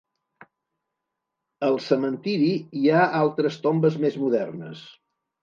[1.67, 2.49] Al cementiri
[2.81, 4.85] hi ha altres tombes més modernes.